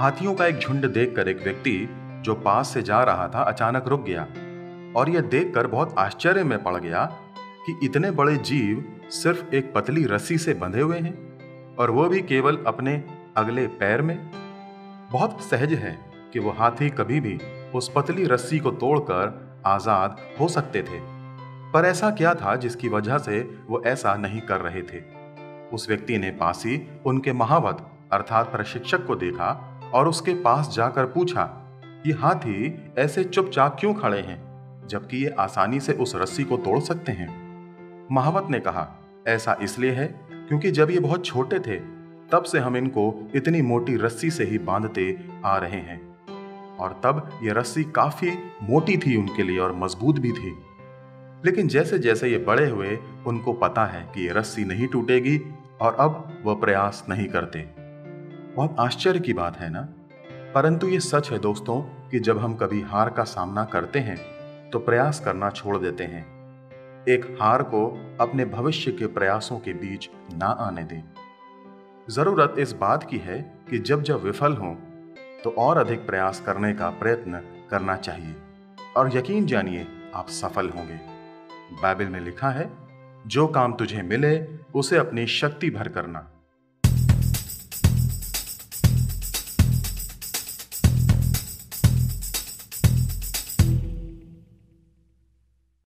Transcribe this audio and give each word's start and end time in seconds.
हाथियों 0.00 0.34
का 0.34 0.46
एक 0.46 0.58
झुंड 0.58 0.86
देखकर 0.92 1.28
एक 1.28 1.42
व्यक्ति 1.42 1.88
जो 2.24 2.34
पास 2.34 2.68
से 2.68 2.82
जा 2.82 3.02
रहा 3.04 3.28
था 3.28 3.42
अचानक 3.42 3.88
रुक 3.88 4.04
गया 4.04 4.22
और 4.96 5.10
यह 5.10 5.20
देखकर 5.20 5.66
बहुत 5.66 5.94
आश्चर्य 5.98 6.44
में 6.44 6.62
पड़ 6.62 6.76
गया 6.76 7.04
कि 7.66 7.78
इतने 7.84 8.10
बड़े 8.10 8.36
जीव 8.36 9.00
सिर्फ़ 9.10 9.54
एक 9.54 9.72
पतली 9.74 10.04
रस्सी 10.04 10.38
से 10.38 10.54
बंधे 10.54 10.80
हुए 10.80 10.98
हैं 10.98 11.76
और 11.76 11.90
वो 11.90 12.06
भी 12.08 12.20
केवल 12.20 12.58
अपने 12.66 13.04
अगले 13.36 13.66
पैर 13.66 14.02
में। 14.02 14.30
बहुत 15.12 15.42
सहज 15.42 15.72
है 15.72 15.98
कि 16.32 16.38
वो 16.38 16.50
हाथी 16.50 16.90
कभी 16.90 17.20
भी 17.20 17.38
उस 17.74 17.92
पतली 17.96 18.24
रस्सी 18.24 18.58
को 18.58 18.70
तोड़कर 18.70 19.60
आज़ाद 19.66 20.16
हो 20.40 20.48
सकते 20.48 20.82
थे। 20.82 21.00
पर 21.72 21.84
ऐसा 21.84 22.10
क्या 22.10 22.34
था 22.34 22.56
जिसकी 22.56 22.88
वजह 22.88 23.18
से 23.18 23.40
वो 23.66 23.82
ऐसा 23.86 24.14
नहीं 24.14 24.40
कर 24.40 24.60
रहे 24.60 24.82
थे? 24.82 25.02
उस 25.72 25.88
व्यक्ति 25.88 26.18
ने 26.18 26.30
पासी 26.30 26.88
उनके 27.06 27.32
महावत, 27.32 27.90
अर्थात 28.12 28.52
प्रशिक्षक 28.52 29.06
को 29.06 29.14
देखा 29.14 29.69
और 29.94 30.08
उसके 30.08 30.34
पास 30.34 30.74
जाकर 30.76 31.04
पूछा, 31.04 31.66
ये 32.06 32.12
हाथी 32.12 32.92
ऐसे 32.98 33.24
चुपचाप 33.24 33.76
क्यों 33.80 33.94
खड़े 33.94 34.20
हैं, 34.20 34.50
जबकि 34.86 35.16
ये 35.16 35.28
आसानी 35.28 35.80
से 35.80 35.92
उस 35.92 36.16
रस्सी 36.16 36.44
को 36.44 36.56
तोड़ 36.56 36.80
सकते 36.80 37.12
हैं? 37.12 37.40
महावत 38.12 38.50
ने 38.50 38.60
कहा, 38.60 38.88
ऐसा 39.28 39.56
इसलिए 39.62 39.90
है 39.90 40.20
क्योंकि 40.32 40.70
जब 40.70 40.90
ये 40.90 41.00
बहुत 41.00 41.26
छोटे 41.26 41.58
थे, 41.58 41.76
तब 42.32 42.42
से 42.42 42.58
हम 42.58 42.76
इनको 42.76 43.30
इतनी 43.34 43.62
मोटी 43.62 43.96
रस्सी 43.96 44.30
से 44.30 44.44
ही 44.44 44.58
बांधते 44.58 45.18
आ 45.44 45.56
रहे 45.56 45.80
हैं। 45.80 46.10
और 46.76 47.00
तब 47.04 47.40
ये 47.42 47.52
रस्सी 47.52 47.84
काफ़ी 47.84 48.30
मोटी 48.62 48.96
थी 48.96 49.16
उनके 49.16 49.42
लिए 49.42 49.58
और 49.58 49.72
मज़बूत 49.72 50.18
भी 50.18 50.32
थी। 50.32 50.58
लेकिन 51.44 51.68
जैसे 51.68 51.98
जैसे 51.98 52.28
ये 52.28 52.38
बड़े 52.38 52.70
हुए, 52.70 52.98
उनको 53.26 53.52
पता 53.52 53.86
है 53.86 54.12
कि 54.14 54.26
ये 54.26 54.32
रस्सी 54.32 54.64
नहीं 54.64 54.86
टूटेगी 54.86 55.40
और 55.80 55.94
अब 55.94 56.42
वह 56.44 56.54
प्रयास 56.54 57.06
नहीं 57.08 57.28
करते। 57.28 57.79
बहुत 58.60 58.76
आश्चर्य 58.78 59.20
की 59.20 59.32
बात 59.32 59.56
है 59.56 59.70
ना? 59.70 59.80
परंतु 60.54 60.86
ये 60.86 61.00
सच 61.00 61.30
है 61.30 61.38
दोस्तों 61.38 61.80
कि 61.82 62.20
जब 62.20 62.38
हम 62.38 62.54
कभी 62.54 62.80
हार 62.80 63.10
का 63.10 63.24
सामना 63.24 63.64
करते 63.64 63.98
हैं 63.98 64.16
तो 64.70 64.78
प्रयास 64.78 65.20
करना 65.20 65.50
छोड़ 65.50 65.78
देते 65.78 66.04
हैं। 66.04 66.24
एक 67.08 67.38
हार 67.42 67.62
को 67.62 67.98
अपने 68.20 68.44
भविष्य 68.44 68.92
के 68.92 69.06
प्रयासों 69.06 69.58
के 69.58 69.72
बीच 69.72 70.10
ना 70.32 70.46
आने 70.46 70.84
दें। 70.84 71.02
ज़रूरत 72.10 72.54
इस 72.58 72.72
बात 72.72 73.04
की 73.04 73.18
है 73.18 73.54
कि 73.70 73.78
जब 73.78 74.02
जब 74.02 74.22
विफल 74.22 74.52
हों 74.52 74.74
तो 75.44 75.50
और 75.50 75.78
अधिक 75.78 76.06
प्रयास 76.06 76.40
करने 76.40 76.72
का 76.74 76.90
प्रयत्न 76.90 77.40
करना 77.70 77.96
चाहिए। 77.96 78.34
और 78.96 79.16
यकीन 79.16 79.46
जानिए, 79.46 79.86
आप 80.14 80.28
सफल 80.28 80.68
होंगे। 80.68 81.00
बाइबल 81.82 82.04
में 82.04 82.20
लिखा 82.20 82.50
है, 82.50 82.70
जो 83.26 83.46
काम 83.46 83.72
तुझे 83.72 84.02
मिले, 84.02 84.46
उसे 84.74 84.96
अपनी 84.96 85.26
शक्ति 85.26 85.70
भर 85.70 85.88
करना। 85.88 86.30